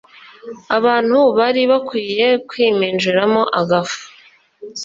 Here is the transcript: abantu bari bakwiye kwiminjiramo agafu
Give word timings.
abantu 0.77 1.19
bari 1.37 1.61
bakwiye 1.71 2.27
kwiminjiramo 2.49 3.41
agafu 3.61 4.01